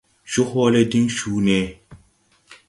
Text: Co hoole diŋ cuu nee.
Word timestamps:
Co 0.31 0.41
hoole 0.49 0.81
diŋ 0.91 1.05
cuu 1.17 1.39
nee. 1.45 1.67